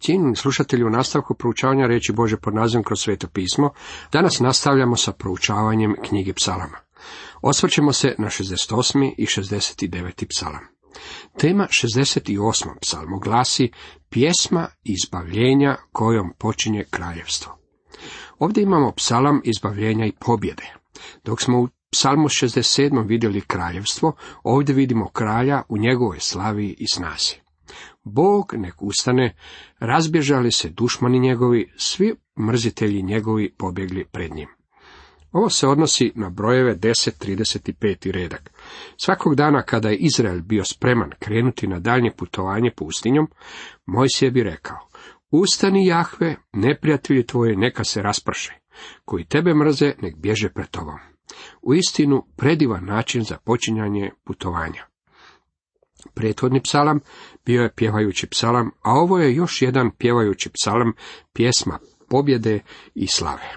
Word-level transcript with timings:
Cijenjeni 0.00 0.36
slušatelji 0.36 0.84
u 0.84 0.90
nastavku 0.90 1.34
proučavanja 1.34 1.86
reći 1.86 2.12
Bože 2.12 2.36
pod 2.36 2.54
nazivom 2.54 2.84
kroz 2.84 3.00
sveto 3.00 3.28
pismo, 3.28 3.70
danas 4.12 4.40
nastavljamo 4.40 4.96
sa 4.96 5.12
proučavanjem 5.12 5.94
knjige 6.08 6.32
psalama. 6.32 6.78
Osvrćemo 7.42 7.92
se 7.92 8.14
na 8.18 8.26
68. 8.26 9.14
i 9.18 9.26
69. 9.26 10.26
psalam. 10.28 10.66
Tema 11.38 11.66
68. 11.70 12.66
psalmu 12.80 13.18
glasi 13.18 13.70
pjesma 14.10 14.68
izbavljenja 14.84 15.76
kojom 15.92 16.32
počinje 16.38 16.84
kraljevstvo. 16.90 17.58
Ovdje 18.38 18.62
imamo 18.62 18.92
psalam 18.92 19.40
izbavljenja 19.44 20.06
i 20.06 20.12
pobjede. 20.20 20.74
Dok 21.24 21.42
smo 21.42 21.60
u 21.60 21.68
psalmu 21.90 22.28
67. 22.28 23.08
vidjeli 23.08 23.40
kraljevstvo, 23.40 24.12
ovdje 24.42 24.74
vidimo 24.74 25.08
kralja 25.08 25.62
u 25.68 25.78
njegovoj 25.78 26.20
slavi 26.20 26.76
i 26.78 26.86
snazi. 26.92 27.47
Bog 28.04 28.54
nek 28.56 28.82
ustane, 28.82 29.36
razbježali 29.78 30.52
se 30.52 30.68
dušmani 30.68 31.18
njegovi, 31.18 31.72
svi 31.76 32.14
mrzitelji 32.38 33.02
njegovi 33.02 33.54
pobjegli 33.58 34.04
pred 34.04 34.34
njim. 34.34 34.48
Ovo 35.32 35.50
se 35.50 35.68
odnosi 35.68 36.12
na 36.14 36.30
brojeve 36.30 36.76
10, 36.76 37.26
35 37.26 38.12
redak. 38.12 38.50
Svakog 38.96 39.34
dana 39.34 39.62
kada 39.62 39.88
je 39.88 39.96
Izrael 39.96 40.40
bio 40.42 40.64
spreman 40.64 41.10
krenuti 41.18 41.66
na 41.66 41.78
daljnje 41.78 42.10
putovanje 42.16 42.70
pustinjom, 42.76 43.28
Mojsije 43.86 44.30
bi 44.30 44.42
rekao, 44.42 44.78
Ustani 45.30 45.86
Jahve, 45.86 46.36
neprijatelji 46.52 47.26
tvoje 47.26 47.56
neka 47.56 47.84
se 47.84 48.02
rasprše, 48.02 48.52
koji 49.04 49.24
tebe 49.24 49.54
mrze 49.54 49.92
nek 50.02 50.16
bježe 50.16 50.48
pred 50.48 50.68
tobom. 50.70 50.98
U 51.62 51.74
istinu 51.74 52.26
predivan 52.36 52.84
način 52.84 53.22
za 53.22 53.36
počinjanje 53.44 54.10
putovanja. 54.24 54.86
Prethodni 56.14 56.62
psalam 56.62 57.00
bio 57.44 57.62
je 57.62 57.74
pjevajući 57.74 58.26
psalam, 58.26 58.70
a 58.82 58.92
ovo 58.92 59.18
je 59.18 59.34
još 59.34 59.62
jedan 59.62 59.90
pjevajući 59.90 60.50
psalam, 60.50 60.92
pjesma 61.32 61.78
pobjede 62.08 62.60
i 62.94 63.06
slave. 63.06 63.54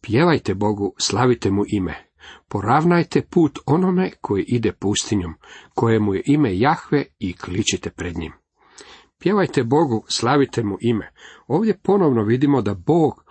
Pjevajte 0.00 0.54
Bogu, 0.54 0.94
slavite 0.98 1.50
mu 1.50 1.64
ime. 1.68 2.08
Poravnajte 2.48 3.22
put 3.22 3.58
onome 3.66 4.10
koji 4.20 4.44
ide 4.48 4.72
pustinjom, 4.72 5.34
kojemu 5.74 6.14
je 6.14 6.22
ime 6.26 6.58
Jahve 6.58 7.04
i 7.18 7.36
kličite 7.36 7.90
pred 7.90 8.18
njim. 8.18 8.32
Pjevajte 9.18 9.64
Bogu, 9.64 10.04
slavite 10.08 10.62
mu 10.62 10.76
ime. 10.80 11.12
Ovdje 11.46 11.78
ponovno 11.82 12.22
vidimo 12.22 12.62
da 12.62 12.74
Bog 12.74 13.24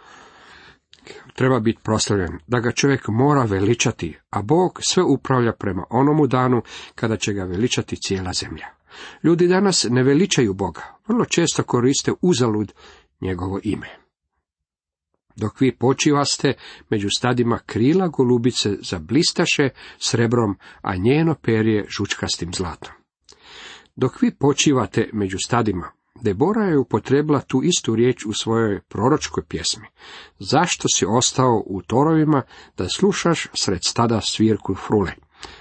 treba 1.36 1.60
biti 1.60 1.80
proslavljen, 1.84 2.40
da 2.48 2.60
ga 2.60 2.72
čovjek 2.72 3.08
mora 3.08 3.44
veličati, 3.44 4.18
a 4.30 4.42
Bog 4.42 4.80
sve 4.82 5.04
upravlja 5.04 5.54
prema 5.54 5.84
onomu 5.90 6.28
danu 6.28 6.62
kada 6.96 7.18
će 7.18 7.34
ga 7.34 7.44
veličati 7.44 7.96
cijela 7.96 8.34
zemlja. 8.34 8.68
Ljudi 9.24 9.48
danas 9.48 9.86
ne 9.90 10.04
veličaju 10.04 10.54
Boga, 10.54 10.82
vrlo 11.08 11.26
često 11.26 11.64
koriste 11.64 12.12
uzalud 12.22 12.74
njegovo 13.22 13.60
ime. 13.64 13.88
Dok 15.36 15.62
vi 15.62 15.76
počivaste 15.76 16.54
među 16.90 17.08
stadima 17.18 17.60
krila 17.66 18.08
golubice 18.08 18.78
zablistaše 18.82 19.70
srebrom, 19.98 20.58
a 20.82 20.96
njeno 20.96 21.36
perje 21.36 21.86
žučkastim 21.98 22.54
zlatom. 22.54 22.94
Dok 23.96 24.22
vi 24.22 24.32
počivate 24.36 25.10
među 25.14 25.38
stadima, 25.46 25.92
Debora 26.22 26.64
je 26.64 26.78
upotrebila 26.78 27.40
tu 27.40 27.62
istu 27.64 27.96
riječ 27.96 28.26
u 28.26 28.34
svojoj 28.34 28.82
proročkoj 28.82 29.44
pjesmi. 29.44 29.86
Zašto 30.40 30.88
si 30.88 31.06
ostao 31.06 31.64
u 31.66 31.82
torovima 31.82 32.42
da 32.78 32.90
slušaš 32.90 33.48
sred 33.54 33.80
stada 33.88 34.22
svirku 34.22 34.76
frule? 34.76 35.12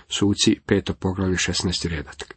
Suci 0.09 0.61
peto 0.67 0.95
poglavlje 0.95 1.37
16. 1.37 1.89
redak. 1.89 2.37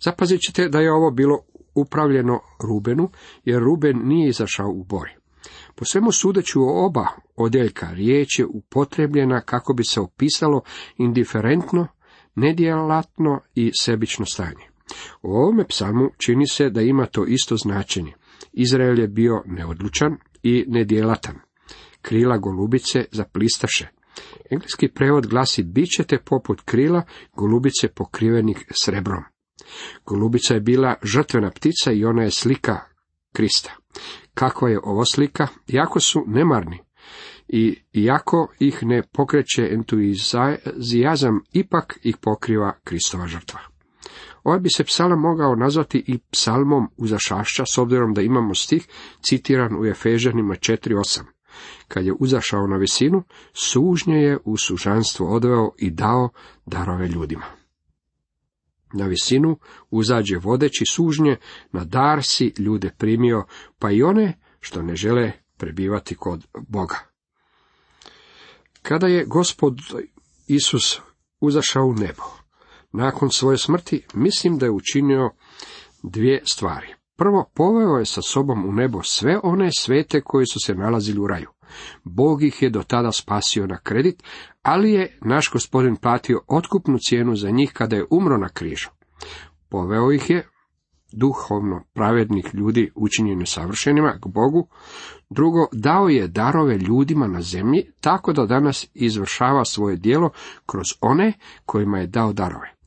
Zapazit 0.00 0.40
ćete 0.40 0.68
da 0.68 0.80
je 0.80 0.92
ovo 0.92 1.10
bilo 1.10 1.38
upravljeno 1.74 2.40
Rubenu, 2.60 3.10
jer 3.44 3.62
Ruben 3.62 4.08
nije 4.08 4.28
izašao 4.28 4.68
u 4.68 4.84
boj. 4.84 5.08
Po 5.74 5.84
svemu 5.84 6.12
sudeći 6.12 6.58
u 6.58 6.62
oba 6.62 7.06
odjeljka 7.36 7.90
riječ 7.90 8.38
je 8.38 8.46
upotrebljena 8.46 9.40
kako 9.40 9.72
bi 9.72 9.84
se 9.84 10.00
opisalo 10.00 10.62
indiferentno, 10.96 11.86
nedjelatno 12.34 13.40
i 13.54 13.70
sebično 13.80 14.26
stanje. 14.26 14.69
U 15.22 15.32
ovome 15.32 15.64
psalmu 15.68 16.10
čini 16.18 16.46
se 16.46 16.70
da 16.70 16.80
ima 16.82 17.06
to 17.06 17.24
isto 17.24 17.56
značenje. 17.56 18.12
Izrael 18.52 18.98
je 18.98 19.08
bio 19.08 19.42
neodlučan 19.46 20.16
i 20.42 20.64
nedjelatan. 20.68 21.38
Krila 22.02 22.38
golubice 22.38 23.04
zaplistaše. 23.12 23.88
Engleski 24.50 24.88
prevod 24.88 25.26
glasi 25.26 25.62
bit 25.62 25.88
ćete 25.96 26.18
poput 26.18 26.60
krila 26.60 27.02
golubice 27.36 27.88
pokrivenih 27.88 28.64
srebrom. 28.70 29.22
Golubica 30.06 30.54
je 30.54 30.60
bila 30.60 30.94
žrtvena 31.02 31.50
ptica 31.50 31.92
i 31.92 32.04
ona 32.04 32.22
je 32.22 32.30
slika 32.30 32.78
Krista. 33.32 33.76
Kakva 34.34 34.68
je 34.68 34.80
ovo 34.82 35.04
slika? 35.04 35.46
Jako 35.66 36.00
su 36.00 36.24
nemarni. 36.26 36.78
I 37.48 37.82
iako 37.92 38.52
ih 38.58 38.78
ne 38.82 39.02
pokreće 39.12 39.68
entuzijazam, 39.72 41.40
ipak 41.52 41.98
ih 42.02 42.16
pokriva 42.16 42.78
Kristova 42.84 43.26
žrtva. 43.26 43.69
Ovaj 44.44 44.60
bi 44.60 44.68
se 44.76 44.84
psalam 44.84 45.20
mogao 45.20 45.54
nazvati 45.54 46.04
i 46.06 46.18
psalmom 46.18 46.88
uzašašća, 46.96 47.64
s 47.74 47.78
obzirom 47.78 48.14
da 48.14 48.22
imamo 48.22 48.54
stih 48.54 48.88
citiran 49.20 49.80
u 49.80 49.86
Efežanima 49.86 50.54
4.8. 50.54 51.22
Kad 51.88 52.06
je 52.06 52.12
uzašao 52.20 52.66
na 52.66 52.76
visinu, 52.76 53.22
sužnje 53.52 54.16
je 54.16 54.38
u 54.44 54.56
sužanstvo 54.56 55.34
odveo 55.34 55.70
i 55.78 55.90
dao 55.90 56.28
darove 56.66 57.08
ljudima. 57.08 57.44
Na 58.92 59.06
visinu 59.06 59.58
uzađe 59.90 60.38
vodeći 60.38 60.84
sužnje, 60.90 61.36
na 61.72 61.84
dar 61.84 62.22
si 62.22 62.54
ljude 62.58 62.90
primio, 62.98 63.44
pa 63.78 63.90
i 63.90 64.02
one 64.02 64.38
što 64.60 64.82
ne 64.82 64.96
žele 64.96 65.32
prebivati 65.56 66.14
kod 66.14 66.46
Boga. 66.68 66.96
Kada 68.82 69.06
je 69.06 69.24
gospod 69.24 69.78
Isus 70.46 71.00
uzašao 71.40 71.84
u 71.86 71.94
nebo, 71.94 72.39
nakon 72.92 73.30
svoje 73.30 73.58
smrti, 73.58 74.02
mislim 74.14 74.58
da 74.58 74.66
je 74.66 74.70
učinio 74.70 75.30
dvije 76.02 76.42
stvari. 76.44 76.94
Prvo, 77.16 77.50
poveo 77.54 77.98
je 77.98 78.06
sa 78.06 78.22
sobom 78.22 78.68
u 78.68 78.72
nebo 78.72 79.02
sve 79.02 79.38
one 79.42 79.70
svete 79.78 80.20
koji 80.20 80.46
su 80.46 80.58
se 80.66 80.74
nalazili 80.74 81.20
u 81.20 81.26
raju. 81.26 81.48
Bog 82.04 82.42
ih 82.42 82.62
je 82.62 82.70
do 82.70 82.82
tada 82.82 83.12
spasio 83.12 83.66
na 83.66 83.78
kredit, 83.78 84.22
ali 84.62 84.92
je 84.92 85.18
naš 85.20 85.50
gospodin 85.52 85.96
platio 85.96 86.40
otkupnu 86.48 86.98
cijenu 86.98 87.36
za 87.36 87.50
njih 87.50 87.72
kada 87.72 87.96
je 87.96 88.06
umro 88.10 88.38
na 88.38 88.48
križu. 88.48 88.88
Poveo 89.68 90.12
ih 90.12 90.30
je 90.30 90.48
duhovno 91.12 91.84
pravednih 91.92 92.50
ljudi 92.52 92.92
učinjeni 92.94 93.46
savršenima 93.46 94.18
k 94.22 94.26
Bogu. 94.26 94.68
Drugo, 95.30 95.66
dao 95.72 96.08
je 96.08 96.28
darove 96.28 96.78
ljudima 96.78 97.26
na 97.26 97.42
zemlji, 97.42 97.90
tako 98.00 98.32
da 98.32 98.46
danas 98.46 98.86
izvršava 98.94 99.64
svoje 99.64 99.96
djelo 99.96 100.30
kroz 100.66 100.86
one 101.00 101.32
kojima 101.66 101.98
je 101.98 102.06
dao 102.06 102.32
darove. 102.32 102.79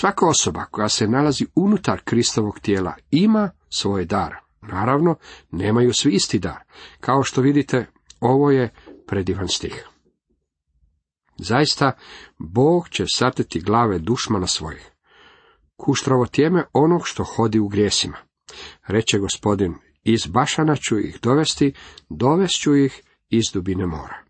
Svaka 0.00 0.26
osoba 0.26 0.64
koja 0.64 0.88
se 0.88 1.08
nalazi 1.08 1.46
unutar 1.54 2.00
Kristovog 2.04 2.60
tijela 2.60 2.94
ima 3.10 3.50
svoj 3.68 4.04
dar. 4.04 4.34
Naravno, 4.62 5.16
nemaju 5.50 5.92
svi 5.92 6.12
isti 6.12 6.38
dar. 6.38 6.62
Kao 7.00 7.22
što 7.22 7.40
vidite, 7.40 7.86
ovo 8.20 8.50
je 8.50 8.74
predivan 9.06 9.48
stih. 9.48 9.88
Zaista, 11.38 11.92
Bog 12.38 12.88
će 12.88 13.04
sateti 13.14 13.60
glave 13.60 13.98
dušmana 13.98 14.46
svojih. 14.46 14.90
Kuštravo 15.76 16.26
tijeme 16.26 16.64
onog 16.72 17.00
što 17.04 17.24
hodi 17.24 17.58
u 17.58 17.68
grijesima. 17.68 18.16
Reče 18.86 19.18
gospodin, 19.18 19.74
iz 20.04 20.26
Bašana 20.26 20.76
ću 20.76 20.98
ih 20.98 21.18
dovesti, 21.22 21.72
dovest 22.08 22.60
ću 22.60 22.76
ih 22.76 23.02
iz 23.28 23.44
dubine 23.54 23.86
mora. 23.86 24.24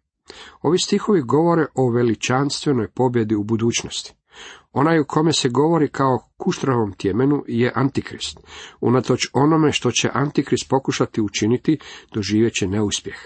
Ovi 0.63 0.79
stihovi 0.79 1.23
govore 1.23 1.67
o 1.75 1.91
veličanstvenoj 1.91 2.89
pobjedi 2.89 3.35
u 3.35 3.45
budućnosti. 3.45 4.15
Onaj 4.73 5.01
u 5.01 5.05
kome 5.05 5.33
se 5.33 5.49
govori 5.49 5.89
kao 5.89 6.19
kuštravom 6.37 6.93
tjemenu 6.93 7.45
je 7.49 7.73
Antikrist. 7.75 8.41
Unatoč 8.81 9.21
onome 9.33 9.73
što 9.73 9.91
će 9.91 10.11
Antikrist 10.13 10.69
pokušati 10.69 11.21
učiniti, 11.21 11.79
doživjet 12.15 12.55
će 12.55 12.67
neuspjeh. 12.67 13.17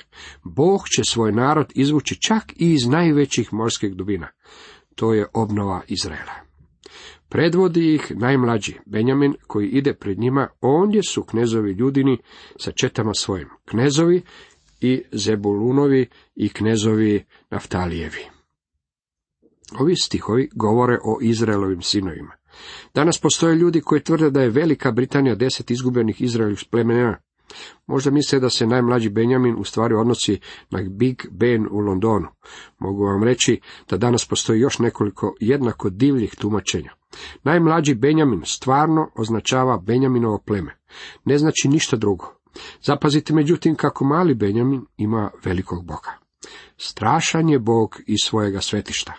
Bog 0.45 0.81
će 0.97 1.03
svoj 1.05 1.33
narod 1.33 1.73
izvući 1.75 2.21
čak 2.21 2.53
i 2.57 2.73
iz 2.73 2.87
najvećih 2.87 3.53
morskih 3.53 3.95
dubina. 3.95 4.29
To 4.95 5.15
je 5.15 5.27
obnova 5.35 5.83
Izraela. 5.89 6.51
Predvodi 7.29 7.95
ih 7.95 8.13
najmlađi, 8.17 8.75
Benjamin, 8.87 9.35
koji 9.47 9.69
ide 9.69 9.95
pred 9.95 10.19
njima, 10.19 10.49
ondje 10.61 11.03
su 11.03 11.23
knezovi 11.23 11.73
ljudini 11.73 12.19
sa 12.57 12.73
četama 12.73 13.15
svojim, 13.15 13.49
knezovi 13.65 14.23
i 14.81 15.03
Zebulunovi 15.13 16.09
i 16.35 16.49
knezovi 16.49 17.25
Naftalijevi. 17.51 18.40
Ovi 19.79 19.97
stihovi 19.97 20.49
govore 20.55 20.99
o 21.05 21.19
Izraelovim 21.21 21.83
sinovima. 21.83 22.33
Danas 22.95 23.19
postoje 23.19 23.55
ljudi 23.55 23.81
koji 23.81 24.03
tvrde 24.03 24.31
da 24.31 24.43
je 24.43 24.51
Velika 24.51 24.93
Britanija 24.93 25.35
deset 25.35 25.71
izgubljenih 25.71 26.23
Izraelovih 26.23 26.65
plemena. 26.71 27.17
Možda 27.87 28.11
misle 28.11 28.41
da 28.41 28.51
se 28.51 28.67
najmlađi 28.67 29.09
Benjamin 29.09 29.57
u 29.59 29.65
stvari 29.65 29.95
odnosi 29.95 30.41
na 30.71 30.83
Big 30.91 31.23
Ben 31.31 31.67
u 31.71 31.79
Londonu. 31.79 32.29
Mogu 32.79 33.05
vam 33.05 33.25
reći 33.25 33.61
da 33.91 33.97
danas 33.97 34.27
postoji 34.27 34.61
još 34.61 34.79
nekoliko 34.79 35.35
jednako 35.41 35.91
divljih 35.91 36.35
tumačenja. 36.39 36.91
Najmlađi 37.43 37.95
Benjamin 37.95 38.43
stvarno 38.45 39.11
označava 39.17 39.79
Benjaminovo 39.79 40.39
pleme. 40.47 40.77
Ne 41.25 41.39
znači 41.39 41.69
ništa 41.69 41.97
drugo. 41.97 42.35
Zapazite 42.83 43.35
međutim 43.35 43.75
kako 43.75 44.05
mali 44.05 44.35
Benjamin 44.35 44.87
ima 44.97 45.31
velikog 45.45 45.85
Boga. 45.85 46.30
Strašan 46.77 47.49
je 47.49 47.59
Bog 47.59 48.01
iz 48.07 48.19
svojega 48.25 48.61
svetišta. 48.61 49.13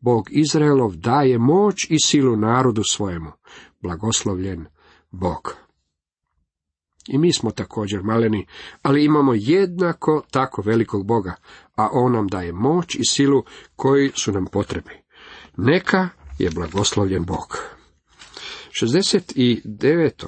Bog 0.00 0.26
Izraelov 0.30 0.96
daje 0.96 1.38
moć 1.38 1.86
i 1.90 1.96
silu 2.04 2.36
narodu 2.36 2.82
svojemu. 2.90 3.32
Blagoslovljen 3.80 4.66
Bog. 5.10 5.56
I 7.08 7.18
mi 7.18 7.32
smo 7.32 7.50
također 7.50 8.02
maleni, 8.02 8.46
ali 8.82 9.04
imamo 9.04 9.32
jednako 9.34 10.22
tako 10.30 10.62
velikog 10.62 11.06
Boga, 11.06 11.34
a 11.76 11.88
On 11.92 12.12
nam 12.12 12.28
daje 12.28 12.52
moć 12.52 12.94
i 12.94 13.04
silu 13.04 13.42
koji 13.76 14.12
su 14.14 14.32
nam 14.32 14.46
potrebi. 14.46 15.02
Neka 15.56 16.08
je 16.38 16.50
blagoslovljen 16.50 17.24
Bog. 17.24 17.58
69. 18.82 20.26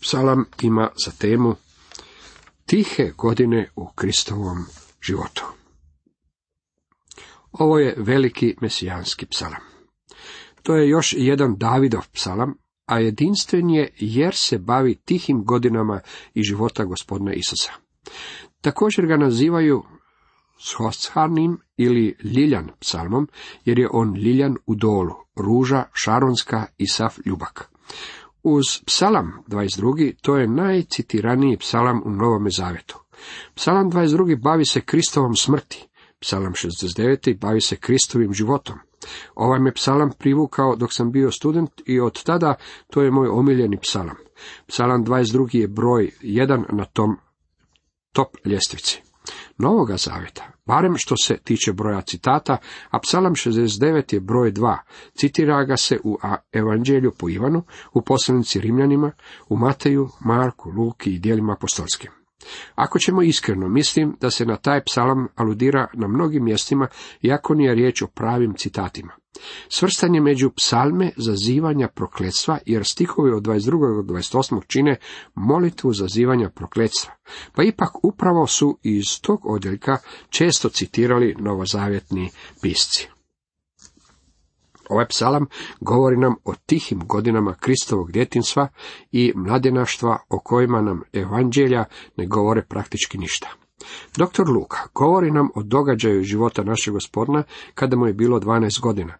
psalam 0.00 0.44
ima 0.62 0.90
za 1.06 1.12
temu 1.18 1.54
tihe 2.66 3.12
godine 3.16 3.70
u 3.76 3.88
Kristovom 3.94 4.64
životu. 5.02 5.44
Ovo 7.58 7.78
je 7.78 7.94
veliki 7.98 8.54
mesijanski 8.60 9.26
psalam. 9.26 9.60
To 10.62 10.76
je 10.76 10.88
još 10.88 11.14
jedan 11.18 11.56
Davidov 11.56 12.06
psalam, 12.12 12.54
a 12.86 12.98
jedinstven 12.98 13.70
je 13.70 13.94
jer 13.98 14.34
se 14.34 14.58
bavi 14.58 14.94
tihim 14.94 15.44
godinama 15.44 16.00
i 16.34 16.42
života 16.42 16.84
gospodina 16.84 17.32
Isusa. 17.32 17.72
Također 18.60 19.06
ga 19.06 19.16
nazivaju 19.16 19.82
Shoshanim 20.58 21.58
ili 21.76 22.16
Liljan 22.24 22.70
psalmom, 22.80 23.28
jer 23.64 23.78
je 23.78 23.88
on 23.92 24.12
Liljan 24.12 24.56
u 24.66 24.74
dolu, 24.74 25.14
ruža, 25.36 25.84
šaronska 25.92 26.66
i 26.78 26.86
sav 26.86 27.16
ljubak. 27.26 27.70
Uz 28.42 28.64
psalam 28.86 29.32
22. 29.48 30.14
to 30.22 30.36
je 30.36 30.48
najcitiraniji 30.48 31.56
psalam 31.56 32.02
u 32.04 32.10
Novome 32.10 32.50
Zavetu. 32.50 32.98
Psalam 33.54 33.90
22. 33.90 34.42
bavi 34.42 34.64
se 34.64 34.80
Kristovom 34.80 35.36
smrti, 35.36 35.88
psalam 36.24 36.52
69. 36.52 37.38
bavi 37.38 37.60
se 37.60 37.76
Kristovim 37.76 38.32
životom. 38.32 38.78
Ovaj 39.34 39.60
me 39.60 39.72
psalam 39.72 40.10
privukao 40.18 40.76
dok 40.76 40.92
sam 40.92 41.12
bio 41.12 41.30
student 41.30 41.70
i 41.86 42.00
od 42.00 42.22
tada 42.22 42.54
to 42.90 43.02
je 43.02 43.10
moj 43.10 43.28
omiljeni 43.28 43.78
psalam. 43.80 44.16
Psalam 44.66 45.04
22. 45.04 45.56
je 45.56 45.68
broj 45.68 46.10
1 46.22 46.64
na 46.72 46.84
tom 46.84 47.16
top 48.12 48.36
ljestvici. 48.44 49.02
Novoga 49.58 49.96
zaveta, 49.96 50.44
barem 50.66 50.94
što 50.96 51.14
se 51.16 51.36
tiče 51.44 51.72
broja 51.72 52.00
citata, 52.00 52.56
a 52.90 52.98
psalam 52.98 53.34
69 53.34 54.14
je 54.14 54.20
broj 54.20 54.52
2, 54.52 54.76
citira 55.14 55.64
ga 55.64 55.76
se 55.76 56.00
u 56.04 56.18
Evanđelju 56.52 57.12
po 57.18 57.28
Ivanu, 57.28 57.62
u 57.94 58.02
poslanici 58.02 58.60
Rimljanima, 58.60 59.12
u 59.48 59.56
Mateju, 59.56 60.08
Marku, 60.20 60.70
Luki 60.70 61.14
i 61.14 61.18
dijelima 61.18 61.52
apostolskim. 61.52 62.23
Ako 62.74 62.98
ćemo 62.98 63.22
iskreno, 63.22 63.68
mislim 63.68 64.16
da 64.20 64.30
se 64.30 64.46
na 64.46 64.56
taj 64.56 64.84
psalam 64.84 65.28
aludira 65.34 65.86
na 65.94 66.08
mnogim 66.08 66.44
mjestima, 66.44 66.88
iako 67.22 67.54
nije 67.54 67.74
riječ 67.74 68.02
o 68.02 68.06
pravim 68.06 68.54
citatima. 68.54 69.12
Svrstan 69.68 70.14
je 70.14 70.20
među 70.20 70.50
psalme 70.50 71.10
zazivanja 71.16 71.88
prokletstva, 71.88 72.58
jer 72.66 72.84
stihovi 72.84 73.30
od 73.30 73.42
22. 73.42 74.02
do 74.02 74.14
28. 74.14 74.60
čine 74.66 74.96
molitvu 75.34 75.92
zazivanja 75.92 76.50
prokletstva, 76.50 77.14
pa 77.54 77.62
ipak 77.62 78.04
upravo 78.04 78.46
su 78.46 78.78
iz 78.82 79.20
tog 79.22 79.46
odjeljka 79.46 79.98
često 80.28 80.68
citirali 80.68 81.34
novozavjetni 81.38 82.30
pisci. 82.62 83.13
Ovaj 84.88 85.06
psalam 85.06 85.46
govori 85.80 86.16
nam 86.16 86.34
o 86.44 86.54
tihim 86.66 87.00
godinama 87.06 87.54
Kristovog 87.54 88.12
djetinstva 88.12 88.68
i 89.12 89.32
mladenaštva 89.36 90.18
o 90.28 90.38
kojima 90.38 90.82
nam 90.82 91.02
evanđelja 91.12 91.84
ne 92.16 92.26
govore 92.26 92.62
praktički 92.68 93.18
ništa. 93.18 93.48
Dr. 94.16 94.50
Luka 94.56 94.78
govori 94.94 95.30
nam 95.30 95.48
o 95.54 95.62
događaju 95.62 96.22
života 96.22 96.62
našeg 96.62 96.94
gospodina 96.94 97.42
kada 97.74 97.96
mu 97.96 98.06
je 98.06 98.12
bilo 98.12 98.40
12 98.40 98.80
godina, 98.82 99.14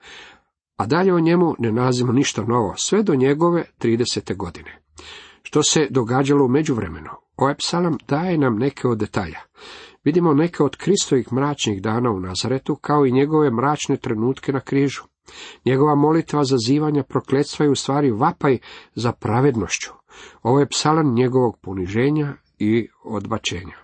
a 0.77 0.87
dalje 0.87 1.15
o 1.15 1.21
njemu 1.21 1.55
ne 1.59 1.73
nalazimo 1.73 2.13
ništa 2.13 2.43
novo, 2.43 2.75
sve 2.77 3.03
do 3.03 3.15
njegove 3.15 3.65
30. 3.81 4.37
godine. 4.37 4.83
Što 5.43 5.63
se 5.63 5.87
događalo 5.91 6.45
u 6.45 6.49
međuvremenu? 6.49 7.11
Ovaj 7.37 7.55
psalam 7.55 7.99
daje 8.09 8.39
nam 8.39 8.57
neke 8.57 8.89
od 8.89 8.99
detalja. 8.99 9.39
Vidimo 10.05 10.35
neke 10.35 10.63
od 10.63 10.77
Kristovih 10.77 11.33
mračnih 11.33 11.83
dana 11.83 12.11
u 12.11 12.21
Nazaretu, 12.21 12.77
kao 12.77 13.07
i 13.07 13.13
njegove 13.13 13.51
mračne 13.51 13.97
trenutke 13.97 14.53
na 14.53 14.61
križu. 14.61 15.03
Njegova 15.65 15.95
molitva 15.95 16.45
zazivanja 16.45 17.03
prokletstva 17.03 17.65
je 17.65 17.71
u 17.71 17.75
stvari 17.75 18.11
vapaj 18.11 18.59
za 18.95 19.13
pravednošću. 19.13 19.91
Ovo 20.43 20.61
je 20.61 20.69
psalan 20.69 21.15
njegovog 21.15 21.59
poniženja 21.63 22.35
i 22.59 22.89
odbačenja. 23.05 23.77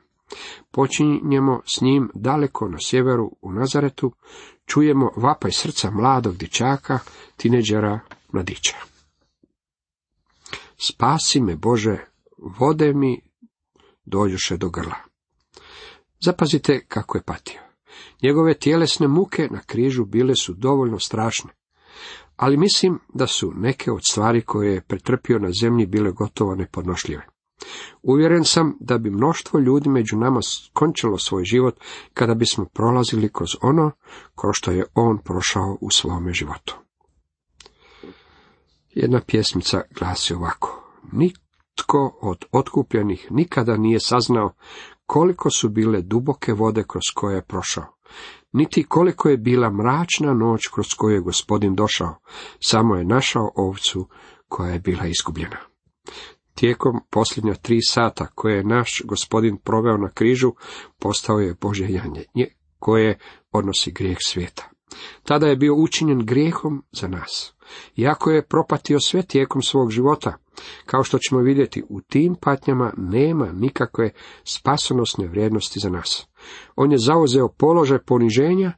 Počinjemo 0.70 1.60
s 1.66 1.80
njim 1.80 2.10
daleko 2.14 2.68
na 2.68 2.78
sjeveru 2.80 3.36
u 3.42 3.52
Nazaretu, 3.52 4.12
čujemo 4.66 5.10
vapaj 5.16 5.50
srca 5.52 5.90
mladog 5.90 6.36
dječaka, 6.36 6.98
tineđera, 7.36 8.00
mladića. 8.32 8.76
Spasi 10.76 11.40
me 11.40 11.56
Bože, 11.56 11.98
vode 12.58 12.92
mi 12.92 13.20
dođuše 14.04 14.56
do 14.56 14.70
grla. 14.70 14.96
Zapazite 16.20 16.86
kako 16.88 17.18
je 17.18 17.22
patio. 17.22 17.69
Njegove 18.22 18.54
tjelesne 18.54 19.08
muke 19.08 19.48
na 19.50 19.60
križu 19.66 20.04
bile 20.04 20.34
su 20.34 20.54
dovoljno 20.54 20.98
strašne, 20.98 21.50
ali 22.36 22.56
mislim 22.56 22.98
da 23.14 23.26
su 23.26 23.52
neke 23.56 23.92
od 23.92 24.00
stvari 24.10 24.42
koje 24.42 24.74
je 24.74 24.80
pretrpio 24.80 25.38
na 25.38 25.50
zemlji 25.60 25.86
bile 25.86 26.12
gotovo 26.12 26.54
nepodnošljive. 26.54 27.26
Uvjeren 28.02 28.44
sam 28.44 28.76
da 28.80 28.98
bi 28.98 29.10
mnoštvo 29.10 29.60
ljudi 29.60 29.88
među 29.88 30.16
nama 30.16 30.42
skončilo 30.42 31.18
svoj 31.18 31.44
život 31.44 31.80
kada 32.14 32.34
bismo 32.34 32.64
prolazili 32.64 33.32
kroz 33.32 33.50
ono 33.62 33.90
kroz 34.34 34.52
što 34.54 34.70
je 34.70 34.84
on 34.94 35.18
prošao 35.18 35.78
u 35.80 35.90
svome 35.90 36.32
životu. 36.32 36.76
Jedna 38.90 39.20
pjesmica 39.26 39.82
glasi 39.98 40.34
ovako. 40.34 40.82
Nitko 41.12 42.18
od 42.22 42.44
otkupljenih 42.52 43.26
nikada 43.30 43.76
nije 43.76 44.00
saznao 44.00 44.52
koliko 45.12 45.50
su 45.50 45.68
bile 45.68 46.02
duboke 46.02 46.52
vode 46.52 46.84
kroz 46.88 47.02
koje 47.14 47.34
je 47.34 47.42
prošao, 47.42 47.84
niti 48.52 48.82
koliko 48.82 49.28
je 49.28 49.36
bila 49.36 49.70
mračna 49.70 50.34
noć 50.34 50.60
kroz 50.74 50.86
koju 50.96 51.14
je 51.14 51.20
gospodin 51.20 51.74
došao, 51.74 52.14
samo 52.60 52.96
je 52.96 53.04
našao 53.04 53.50
ovcu 53.56 54.08
koja 54.48 54.72
je 54.72 54.80
bila 54.80 55.06
izgubljena. 55.06 55.56
Tijekom 56.54 57.00
posljednja 57.10 57.54
tri 57.54 57.78
sata 57.82 58.26
koje 58.26 58.56
je 58.56 58.64
naš 58.64 59.02
gospodin 59.04 59.56
proveo 59.64 59.96
na 59.96 60.10
križu, 60.10 60.52
postao 60.98 61.38
je 61.38 61.56
Bože 61.60 61.86
janje, 61.88 62.24
koje 62.78 63.18
odnosi 63.52 63.92
grijeh 63.92 64.18
svijeta. 64.20 64.70
Tada 65.22 65.46
je 65.46 65.56
bio 65.56 65.74
učinjen 65.74 66.26
grijehom 66.26 66.84
za 66.92 67.08
nas. 67.08 67.54
Iako 67.96 68.30
je 68.30 68.46
propatio 68.46 69.00
sve 69.00 69.22
tijekom 69.22 69.62
svog 69.62 69.90
života, 69.90 70.36
kao 70.86 71.04
što 71.04 71.18
ćemo 71.18 71.40
vidjeti, 71.40 71.82
u 71.88 72.00
tim 72.00 72.36
patnjama 72.40 72.92
nema 72.96 73.52
nikakve 73.52 74.10
spasonosne 74.44 75.26
vrijednosti 75.26 75.80
za 75.80 75.90
nas. 75.90 76.26
On 76.76 76.92
je 76.92 76.98
zauzeo 76.98 77.48
položaj 77.48 77.98
poniženja 77.98 78.72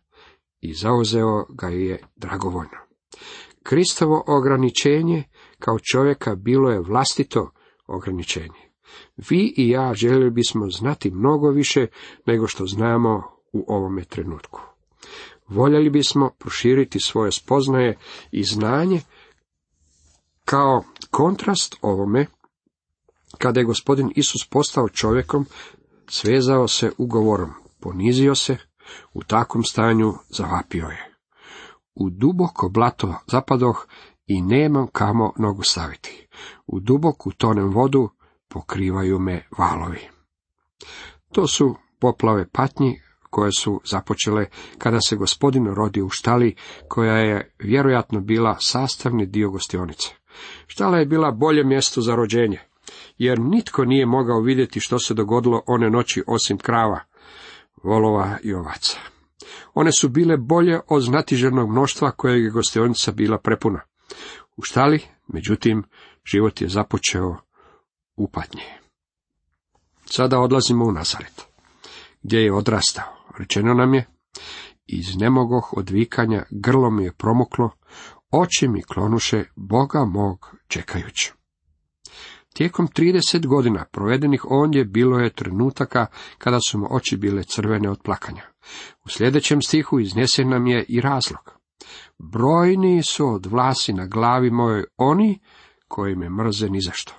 i 0.60 0.74
zauzeo 0.74 1.44
ga 1.48 1.68
je 1.68 1.98
dragovoljno. 2.16 2.78
Kristovo 3.62 4.24
ograničenje 4.26 5.24
kao 5.58 5.78
čovjeka 5.92 6.34
bilo 6.34 6.70
je 6.70 6.80
vlastito 6.80 7.50
ograničenje. 7.86 8.72
Vi 9.16 9.54
i 9.56 9.68
ja 9.68 9.94
željeli 9.94 10.30
bismo 10.30 10.70
znati 10.70 11.10
mnogo 11.10 11.50
više 11.50 11.86
nego 12.26 12.46
što 12.46 12.66
znamo 12.66 13.22
u 13.52 13.64
ovome 13.68 14.04
trenutku. 14.04 14.60
Voljeli 15.52 15.90
bismo 15.90 16.30
proširiti 16.38 17.00
svoje 17.00 17.32
spoznaje 17.32 17.98
i 18.30 18.44
znanje 18.44 19.00
kao 20.44 20.84
kontrast 21.10 21.76
ovome, 21.82 22.26
kada 23.38 23.60
je 23.60 23.66
gospodin 23.66 24.12
Isus 24.16 24.48
postao 24.50 24.88
čovjekom, 24.88 25.46
svezao 26.08 26.68
se 26.68 26.92
ugovorom, 26.98 27.50
ponizio 27.80 28.34
se, 28.34 28.56
u 29.12 29.22
takvom 29.22 29.64
stanju 29.64 30.12
zavapio 30.28 30.86
je. 30.86 31.14
U 31.94 32.10
duboko 32.10 32.68
blato 32.68 33.14
zapadoh 33.26 33.86
i 34.26 34.42
nemam 34.42 34.86
kamo 34.86 35.32
nogu 35.38 35.62
staviti. 35.62 36.28
U 36.66 36.80
duboku 36.80 37.32
tonem 37.32 37.70
vodu 37.70 38.08
pokrivaju 38.48 39.18
me 39.18 39.48
valovi. 39.58 40.08
To 41.32 41.46
su 41.46 41.74
poplave 42.00 42.48
patnji 42.48 43.01
koje 43.32 43.52
su 43.52 43.80
započele 43.84 44.46
kada 44.78 45.00
se 45.00 45.16
gospodin 45.16 45.66
rodio 45.74 46.06
u 46.06 46.10
štali, 46.10 46.54
koja 46.88 47.16
je 47.16 47.54
vjerojatno 47.58 48.20
bila 48.20 48.56
sastavni 48.60 49.26
dio 49.26 49.50
gostionice. 49.50 50.08
Štala 50.66 50.98
je 50.98 51.06
bila 51.06 51.30
bolje 51.30 51.64
mjesto 51.64 52.00
za 52.00 52.14
rođenje, 52.14 52.60
jer 53.18 53.40
nitko 53.40 53.84
nije 53.84 54.06
mogao 54.06 54.40
vidjeti 54.40 54.80
što 54.80 54.98
se 54.98 55.14
dogodilo 55.14 55.62
one 55.66 55.90
noći 55.90 56.22
osim 56.26 56.58
krava, 56.58 57.00
volova 57.82 58.38
i 58.42 58.54
ovaca. 58.54 58.98
One 59.74 59.90
su 60.00 60.08
bile 60.08 60.36
bolje 60.36 60.80
od 60.88 61.02
znatiženog 61.02 61.70
mnoštva 61.70 62.10
kojeg 62.10 62.44
je 62.44 62.50
gostionica 62.50 63.12
bila 63.12 63.38
prepuna. 63.38 63.80
U 64.56 64.62
štali, 64.62 65.00
međutim, 65.28 65.84
život 66.24 66.60
je 66.60 66.68
započeo 66.68 67.36
upatnje. 68.16 68.62
Sada 70.04 70.40
odlazimo 70.40 70.84
u 70.84 70.92
Nazaret, 70.92 71.46
gdje 72.22 72.38
je 72.38 72.54
odrastao. 72.54 73.21
Rečeno 73.38 73.74
nam 73.74 73.94
je, 73.94 74.06
iz 74.86 75.16
nemogoh 75.16 75.72
odvikanja 75.76 76.44
grlo 76.50 76.90
mi 76.90 77.04
je 77.04 77.12
promuklo, 77.12 77.70
oči 78.30 78.68
mi 78.68 78.82
klonuše 78.82 79.44
Boga 79.56 80.04
mog 80.04 80.56
čekajući. 80.68 81.32
Tijekom 82.54 82.88
30 82.88 83.46
godina 83.46 83.84
provedenih 83.92 84.44
ondje 84.50 84.84
bilo 84.84 85.18
je 85.18 85.30
trenutaka 85.30 86.06
kada 86.38 86.58
su 86.68 86.78
mu 86.78 86.86
oči 86.90 87.16
bile 87.16 87.42
crvene 87.42 87.90
od 87.90 88.02
plakanja. 88.02 88.42
U 89.04 89.08
sljedećem 89.08 89.62
stihu 89.62 90.00
iznesen 90.00 90.48
nam 90.48 90.66
je 90.66 90.84
i 90.88 91.00
razlog. 91.00 91.52
Brojni 92.18 93.02
su 93.02 93.28
od 93.28 93.46
vlasi 93.46 93.92
na 93.92 94.06
glavi 94.06 94.50
mojoj 94.50 94.84
oni 94.96 95.40
koji 95.88 96.16
me 96.16 96.30
mrze 96.30 96.68
ni 96.68 96.80
zašto. 96.80 97.14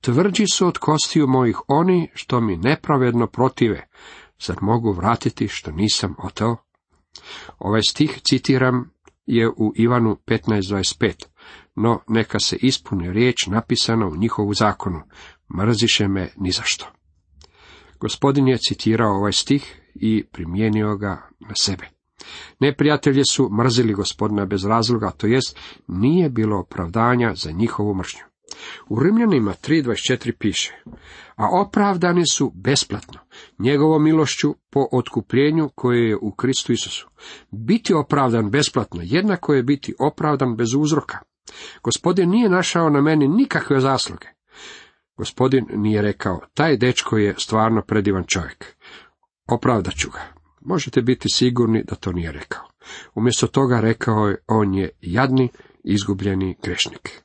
Tvrđi 0.00 0.44
su 0.52 0.66
od 0.66 0.78
kostiju 0.78 1.26
mojih 1.26 1.58
oni 1.68 2.10
što 2.14 2.40
mi 2.40 2.56
nepravedno 2.56 3.26
protive. 3.26 3.88
Zar 4.46 4.56
mogu 4.60 4.92
vratiti 4.92 5.48
što 5.48 5.70
nisam 5.70 6.14
oteo? 6.18 6.56
Ovaj 7.58 7.80
stih 7.88 8.20
citiram 8.22 8.90
je 9.26 9.48
u 9.48 9.72
Ivanu 9.76 10.16
15.25, 10.26 11.26
no 11.74 12.00
neka 12.08 12.38
se 12.38 12.56
ispuni 12.56 13.12
riječ 13.12 13.46
napisana 13.46 14.06
u 14.06 14.16
njihovu 14.16 14.54
zakonu, 14.54 15.00
mrziše 15.56 16.08
me 16.08 16.28
ni 16.36 16.50
zašto. 16.50 16.86
Gospodin 18.00 18.48
je 18.48 18.58
citirao 18.58 19.16
ovaj 19.16 19.32
stih 19.32 19.80
i 19.94 20.24
primijenio 20.32 20.96
ga 20.96 21.28
na 21.40 21.54
sebe. 21.60 21.88
Neprijatelji 22.60 23.22
su 23.30 23.50
mrzili 23.52 23.92
gospodina 23.92 24.46
bez 24.46 24.64
razloga, 24.64 25.10
to 25.10 25.26
jest 25.26 25.58
nije 25.88 26.30
bilo 26.30 26.58
opravdanja 26.58 27.34
za 27.34 27.50
njihovu 27.50 27.94
mržnju. 27.94 28.33
U 28.88 29.00
Rimljanima 29.00 29.54
3.24 29.62 30.32
piše, 30.38 30.74
a 31.36 31.48
opravdani 31.60 32.22
su 32.32 32.52
besplatno, 32.54 33.20
njegovom 33.58 34.04
milošću 34.04 34.54
po 34.70 34.88
otkupljenju 34.92 35.70
koje 35.74 36.08
je 36.08 36.16
u 36.16 36.34
Kristu 36.34 36.72
Isusu. 36.72 37.08
Biti 37.50 37.94
opravdan 37.94 38.50
besplatno, 38.50 39.00
jednako 39.04 39.54
je 39.54 39.62
biti 39.62 39.94
opravdan 39.98 40.56
bez 40.56 40.74
uzroka. 40.74 41.18
Gospodin 41.82 42.30
nije 42.30 42.48
našao 42.48 42.90
na 42.90 43.00
meni 43.00 43.28
nikakve 43.28 43.80
zasluge. 43.80 44.26
Gospodin 45.16 45.66
nije 45.74 46.02
rekao, 46.02 46.40
taj 46.54 46.76
dečko 46.76 47.16
je 47.16 47.34
stvarno 47.38 47.82
predivan 47.82 48.24
čovjek. 48.26 48.76
Opravdat 49.48 49.94
ću 49.94 50.10
ga. 50.10 50.20
Možete 50.60 51.02
biti 51.02 51.28
sigurni 51.28 51.84
da 51.84 51.94
to 51.94 52.12
nije 52.12 52.32
rekao. 52.32 52.62
Umjesto 53.14 53.46
toga 53.46 53.80
rekao 53.80 54.28
je, 54.28 54.36
on 54.46 54.74
je 54.74 54.90
jadni, 55.00 55.48
izgubljeni 55.84 56.56
grešnik. 56.62 57.23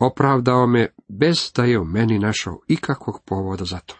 Opravdao 0.00 0.66
me 0.66 0.86
bez 1.08 1.52
da 1.56 1.64
je 1.64 1.78
u 1.78 1.84
meni 1.84 2.18
našao 2.18 2.60
ikakvog 2.68 3.22
povoda 3.24 3.64
za 3.64 3.78
to. 3.78 3.94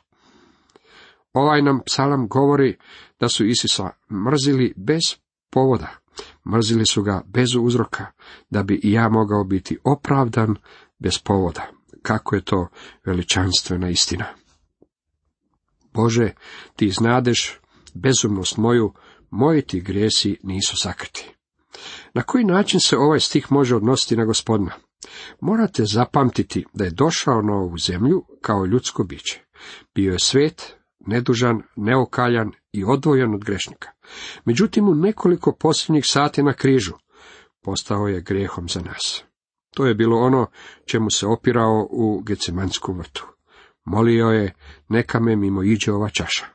Ovaj 1.32 1.62
nam 1.62 1.80
psalam 1.86 2.28
govori 2.28 2.76
da 3.20 3.28
su 3.28 3.46
Isisa 3.46 3.90
mrzili 4.10 4.74
bez 4.76 5.00
povoda. 5.50 5.88
Mrzili 6.52 6.86
su 6.86 7.02
ga 7.02 7.22
bez 7.26 7.54
uzroka, 7.60 8.06
da 8.50 8.62
bi 8.62 8.80
i 8.82 8.92
ja 8.92 9.08
mogao 9.08 9.44
biti 9.44 9.78
opravdan 9.84 10.56
bez 10.98 11.18
povoda. 11.18 11.66
Kako 12.02 12.34
je 12.34 12.44
to 12.44 12.68
veličanstvena 13.04 13.88
istina. 13.88 14.24
Bože, 15.94 16.32
ti 16.76 16.90
znadeš 16.90 17.60
bezumnost 17.94 18.56
moju, 18.56 18.94
moji 19.30 19.62
ti 19.62 19.80
grijesi 19.80 20.38
nisu 20.42 20.76
sakriti. 20.76 21.34
Na 22.14 22.22
koji 22.22 22.44
način 22.44 22.80
se 22.80 22.96
ovaj 22.96 23.20
stih 23.20 23.52
može 23.52 23.76
odnositi 23.76 24.16
na 24.16 24.24
gospodina? 24.24 24.72
Morate 25.40 25.84
zapamtiti 25.84 26.64
da 26.72 26.84
je 26.84 26.90
došao 26.90 27.42
na 27.42 27.52
ovu 27.52 27.78
zemlju 27.78 28.24
kao 28.40 28.64
ljudsko 28.64 29.04
biće. 29.04 29.44
Bio 29.94 30.12
je 30.12 30.18
svet, 30.18 30.76
nedužan, 31.00 31.62
neokaljan 31.76 32.52
i 32.72 32.84
odvojen 32.84 33.34
od 33.34 33.44
grešnika. 33.44 33.88
Međutim, 34.44 34.88
u 34.88 34.94
nekoliko 34.94 35.56
posljednjih 35.56 36.04
sati 36.06 36.42
na 36.42 36.52
križu 36.52 36.92
postao 37.62 38.08
je 38.08 38.20
grijehom 38.20 38.68
za 38.68 38.80
nas. 38.80 39.24
To 39.74 39.86
je 39.86 39.94
bilo 39.94 40.16
ono 40.16 40.46
čemu 40.84 41.10
se 41.10 41.26
opirao 41.26 41.88
u 41.90 42.20
Gecemanskom 42.20 42.98
vrtu. 42.98 43.26
Molio 43.84 44.26
je, 44.26 44.54
neka 44.88 45.20
me 45.20 45.36
mimo 45.36 45.62
iđe 45.62 45.92
ova 45.92 46.08
čaša. 46.08 46.46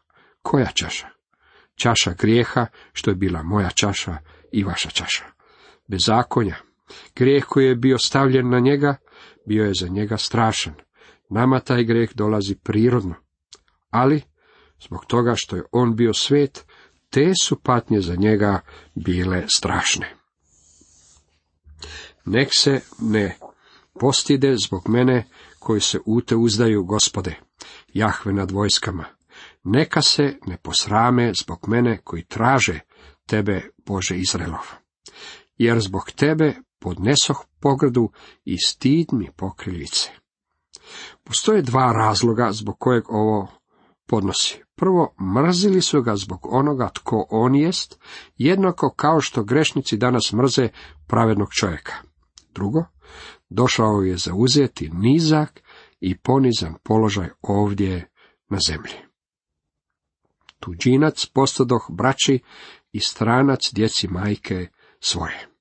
Koja 0.42 0.66
čaša? 0.66 1.08
Čaša 1.76 2.14
grijeha, 2.14 2.66
što 2.94 3.12
je 3.12 3.16
bila 3.16 3.44
moja 3.44 3.70
čaša 3.70 4.18
i 4.52 4.64
vaša 4.64 4.90
čaša. 4.90 5.24
Bezakonja, 5.88 6.56
Grijeh 7.16 7.46
koji 7.46 7.66
je 7.66 7.76
bio 7.76 7.98
stavljen 7.98 8.50
na 8.50 8.60
njega, 8.60 8.96
bio 9.46 9.66
je 9.66 9.74
za 9.80 9.88
njega 9.88 10.18
strašan. 10.18 10.74
Nama 11.30 11.60
taj 11.60 11.84
grijeh 11.84 12.10
dolazi 12.16 12.56
prirodno. 12.56 13.16
Ali, 13.90 14.22
zbog 14.86 15.06
toga 15.06 15.34
što 15.36 15.56
je 15.56 15.64
on 15.72 15.96
bio 15.96 16.14
svet, 16.14 16.66
te 17.10 17.32
su 17.42 17.60
patnje 17.64 18.02
za 18.02 18.16
njega 18.16 18.60
bile 18.96 19.44
strašne. 19.48 20.16
Nek 22.26 22.54
se 22.54 22.82
ne 23.00 23.38
postide 24.00 24.56
zbog 24.66 24.90
mene 24.90 25.28
koji 25.60 25.82
se 25.82 26.00
ute 26.06 26.36
uzdaju 26.36 26.84
gospode, 26.84 27.36
Jahve 27.94 28.34
nad 28.34 28.52
vojskama. 28.52 29.06
Neka 29.64 30.02
se 30.02 30.38
ne 30.48 30.58
posrame 30.58 31.32
zbog 31.42 31.60
mene 31.68 31.98
koji 32.04 32.26
traže 32.26 32.80
tebe, 33.28 33.70
Bože 33.86 34.18
Izraelov. 34.18 34.66
Jer 35.58 35.80
zbog 35.80 36.12
tebe 36.12 36.54
podnesoh 36.80 37.46
pogradu 37.60 38.10
i 38.44 38.58
stid 38.58 39.08
mi 39.12 39.30
pokrilice. 39.36 40.10
Postoje 41.24 41.62
dva 41.62 41.92
razloga 41.92 42.52
zbog 42.52 42.76
kojeg 42.80 43.04
ovo 43.10 43.48
podnosi. 44.08 44.62
Prvo, 44.76 45.16
mrzili 45.36 45.82
su 45.82 46.02
ga 46.02 46.16
zbog 46.16 46.40
onoga 46.44 46.90
tko 46.94 47.28
on 47.30 47.56
jest, 47.56 48.00
jednako 48.38 48.94
kao 48.96 49.22
što 49.22 49.44
grešnici 49.44 49.98
danas 49.98 50.34
mrze 50.34 50.70
pravednog 51.08 51.48
čovjeka. 51.60 51.94
Drugo, 52.54 52.86
došao 53.50 54.02
je 54.02 54.18
zauzeti 54.18 54.90
nizak 54.94 55.62
i 56.00 56.18
ponizan 56.18 56.76
položaj 56.84 57.30
ovdje 57.42 58.10
na 58.50 58.58
zemlji. 58.68 58.94
Tuđinac 60.60 61.26
postodoh 61.26 61.88
braći 61.90 62.40
i 62.92 63.00
stranac 63.00 63.70
djeci 63.74 64.08
majke 64.08 64.68
svoje. 65.00 65.55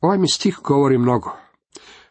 Ovaj 0.00 0.18
mi 0.18 0.28
stih 0.28 0.58
govori 0.64 0.98
mnogo, 0.98 1.36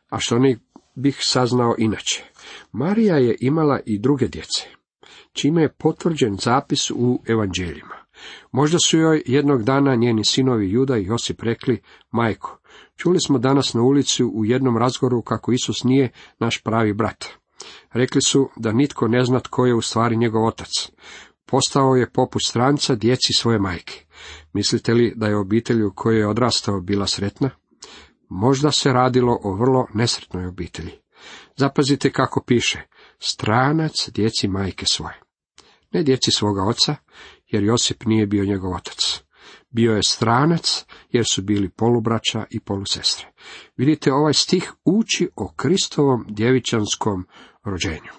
a 0.09 0.17
što 0.19 0.39
ni 0.39 0.57
bih 0.95 1.17
saznao 1.21 1.75
inače. 1.77 2.23
Marija 2.71 3.17
je 3.17 3.35
imala 3.39 3.79
i 3.85 3.99
druge 3.99 4.27
djece, 4.27 4.67
čime 5.33 5.61
je 5.61 5.73
potvrđen 5.73 6.37
zapis 6.41 6.91
u 6.91 7.21
evanđeljima. 7.27 7.95
Možda 8.51 8.77
su 8.79 8.97
joj 8.97 9.23
jednog 9.25 9.63
dana 9.63 9.95
njeni 9.95 10.25
sinovi 10.25 10.71
Juda 10.71 10.97
i 10.97 11.05
Josip 11.05 11.43
rekli, 11.43 11.81
majko, 12.11 12.59
čuli 12.95 13.19
smo 13.19 13.37
danas 13.37 13.73
na 13.73 13.81
ulici 13.81 14.23
u 14.23 14.45
jednom 14.45 14.77
razgovoru 14.77 15.21
kako 15.21 15.51
Isus 15.51 15.83
nije 15.83 16.09
naš 16.39 16.63
pravi 16.63 16.93
brat. 16.93 17.25
Rekli 17.93 18.21
su 18.21 18.49
da 18.55 18.71
nitko 18.71 19.07
ne 19.07 19.25
zna 19.25 19.39
tko 19.39 19.65
je 19.65 19.75
u 19.75 19.81
stvari 19.81 20.17
njegov 20.17 20.45
otac. 20.45 20.69
Postao 21.45 21.95
je 21.95 22.09
poput 22.09 22.41
stranca 22.45 22.95
djeci 22.95 23.33
svoje 23.33 23.59
majke. 23.59 24.05
Mislite 24.53 24.93
li 24.93 25.13
da 25.15 25.27
je 25.27 25.37
obitelj 25.37 25.83
u 25.83 25.91
kojoj 25.95 26.19
je 26.19 26.27
odrastao 26.27 26.81
bila 26.81 27.07
sretna? 27.07 27.49
Možda 28.29 28.71
se 28.71 28.93
radilo 28.93 29.39
o 29.43 29.53
vrlo 29.53 29.87
nesretnoj 29.93 30.45
obitelji. 30.45 30.91
Zapazite 31.55 32.11
kako 32.11 32.43
piše, 32.47 32.81
stranac 33.19 34.09
djeci 34.09 34.47
majke 34.47 34.85
svoje. 34.85 35.21
Ne 35.91 36.03
djeci 36.03 36.31
svoga 36.31 36.63
oca, 36.63 36.95
jer 37.47 37.63
Josip 37.63 38.05
nije 38.05 38.27
bio 38.27 38.45
njegov 38.45 38.75
otac. 38.75 39.21
Bio 39.69 39.95
je 39.95 40.03
stranac, 40.03 40.85
jer 41.09 41.25
su 41.25 41.41
bili 41.41 41.69
polubraća 41.69 42.45
i 42.49 42.59
polusestre. 42.59 43.31
Vidite, 43.77 44.13
ovaj 44.13 44.33
stih 44.33 44.73
uči 44.85 45.29
o 45.35 45.53
Kristovom 45.55 46.25
djevičanskom 46.29 47.27
rođenju. 47.63 48.11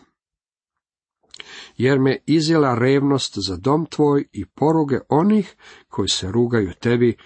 Jer 1.76 1.98
me 1.98 2.18
izjela 2.26 2.74
revnost 2.74 3.34
za 3.36 3.56
dom 3.56 3.86
tvoj 3.86 4.24
i 4.32 4.46
poruge 4.46 4.98
onih 5.08 5.56
koji 5.88 6.08
se 6.08 6.32
rugaju 6.32 6.72
tebi, 6.80 7.16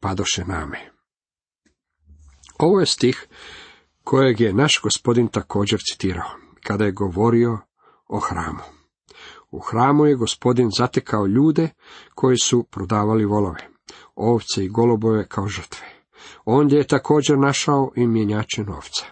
padoše 0.00 0.44
name. 0.44 0.91
Ovo 2.62 2.80
je 2.80 2.86
stih 2.86 3.26
kojeg 4.04 4.40
je 4.40 4.52
naš 4.52 4.80
gospodin 4.82 5.28
također 5.28 5.80
citirao, 5.90 6.30
kada 6.62 6.84
je 6.84 6.92
govorio 6.92 7.58
o 8.08 8.20
hramu. 8.20 8.62
U 9.50 9.58
hramu 9.58 10.06
je 10.06 10.14
gospodin 10.14 10.70
zatekao 10.78 11.26
ljude 11.26 11.68
koji 12.14 12.36
su 12.36 12.62
prodavali 12.70 13.24
volove, 13.24 13.68
ovce 14.14 14.64
i 14.64 14.68
golubove 14.68 15.28
kao 15.28 15.48
žrtve. 15.48 15.86
Ondje 16.44 16.76
je 16.78 16.86
također 16.86 17.38
našao 17.38 17.90
i 17.96 18.06
mjenjače 18.06 18.64
novca. 18.64 19.06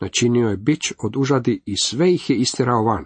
Načinio 0.00 0.48
je 0.48 0.56
bić 0.56 0.92
od 0.98 1.16
užadi 1.16 1.62
i 1.66 1.76
sve 1.76 2.12
ih 2.12 2.30
je 2.30 2.36
istirao 2.36 2.84
van. 2.84 3.04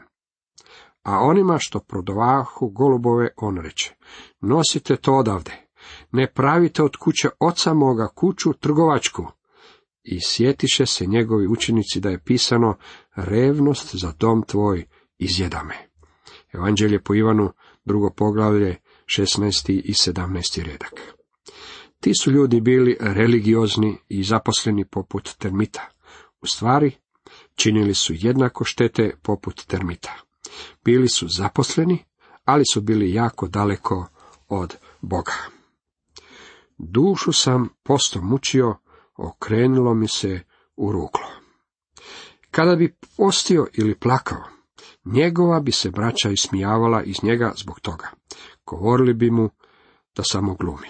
A 1.02 1.18
onima 1.18 1.56
što 1.60 1.80
prodavahu 1.80 2.68
golubove 2.68 3.28
on 3.36 3.56
reče, 3.56 3.94
nosite 4.40 4.96
to 4.96 5.12
odavde, 5.12 5.68
ne 6.12 6.32
pravite 6.32 6.82
od 6.82 6.96
kuće 6.96 7.28
oca 7.40 7.74
moga 7.74 8.08
kuću 8.14 8.52
trgovačku, 8.52 9.26
i 10.04 10.18
sjetiše 10.20 10.86
se 10.86 11.06
njegovi 11.06 11.46
učenici 11.46 12.00
da 12.00 12.08
je 12.08 12.24
pisano 12.24 12.76
revnost 13.16 13.96
za 13.96 14.12
dom 14.18 14.42
tvoj 14.42 14.86
izjeda 15.18 15.62
me. 15.62 15.74
Evanđelje 16.52 17.02
po 17.02 17.14
Ivanu, 17.14 17.52
drugo 17.84 18.10
poglavlje, 18.10 18.76
16. 19.06 19.80
i 19.84 19.92
17. 19.92 20.62
redak. 20.62 21.00
Ti 22.00 22.12
su 22.22 22.30
ljudi 22.30 22.60
bili 22.60 22.96
religiozni 23.00 23.98
i 24.08 24.24
zaposleni 24.24 24.84
poput 24.84 25.36
termita. 25.38 25.88
U 26.40 26.46
stvari, 26.46 26.92
činili 27.54 27.94
su 27.94 28.12
jednako 28.16 28.64
štete 28.64 29.12
poput 29.22 29.66
termita. 29.66 30.16
Bili 30.84 31.08
su 31.08 31.28
zaposleni, 31.28 32.04
ali 32.44 32.64
su 32.72 32.80
bili 32.80 33.14
jako 33.14 33.48
daleko 33.48 34.06
od 34.48 34.76
Boga. 35.00 35.32
Dušu 36.78 37.32
sam 37.32 37.68
posto 37.82 38.22
mučio, 38.22 38.76
okrenulo 39.20 39.94
mi 39.94 40.08
se 40.08 40.40
u 40.76 40.92
ruglo. 40.92 41.26
Kada 42.50 42.76
bi 42.76 42.96
postio 43.16 43.66
ili 43.72 43.94
plakao, 43.94 44.44
njegova 45.04 45.60
bi 45.60 45.72
se 45.72 45.90
braća 45.90 46.30
ismijavala 46.30 47.02
iz 47.02 47.16
njega 47.22 47.52
zbog 47.56 47.80
toga. 47.80 48.10
Govorili 48.66 49.14
bi 49.14 49.30
mu 49.30 49.50
da 50.16 50.22
samo 50.22 50.54
glumi. 50.54 50.88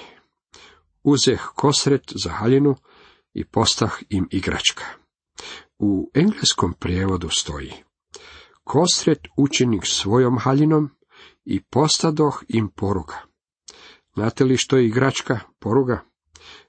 Uzeh 1.03 1.41
kosret 1.55 2.13
za 2.25 2.31
haljinu 2.31 2.77
i 3.35 3.45
postah 3.45 3.93
im 4.09 4.29
igračka. 4.31 4.85
U 5.79 6.11
engleskom 6.15 6.73
prijevodu 6.73 7.29
stoji 7.29 7.73
Kosret 8.65 9.29
učenik 9.37 9.87
svojom 9.87 10.39
haljinom 10.39 10.91
i 11.45 11.63
postadoh 11.63 12.43
im 12.49 12.69
poruga. 12.69 13.17
Znate 14.15 14.45
li 14.45 14.57
što 14.57 14.77
je 14.77 14.87
igračka, 14.87 15.41
poruga? 15.59 16.10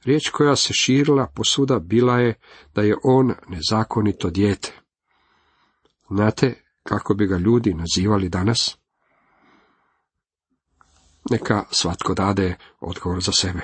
Riječ 0.04 0.30
koja 0.30 0.56
se 0.56 0.74
širila 0.74 1.28
posuda 1.36 1.80
bila 1.80 2.20
je 2.20 2.40
da 2.76 2.82
je 2.82 2.96
on 3.04 3.34
nezakonito 3.48 4.30
dijete. 4.30 4.72
Znate 6.10 6.64
kako 6.84 7.14
bi 7.14 7.28
ga 7.28 7.38
ljudi 7.38 7.74
nazivali 7.74 8.30
danas? 8.30 8.78
Neka 11.30 11.64
svatko 11.72 12.14
dade 12.14 12.56
odgovor 12.80 13.22
za 13.22 13.32
sebe. 13.32 13.62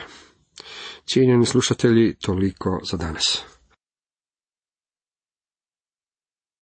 Cijenjeni 1.06 1.46
slušatelji, 1.46 2.16
toliko 2.16 2.80
za 2.92 2.98
danas. 2.98 3.44